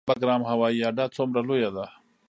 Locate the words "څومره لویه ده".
1.15-1.85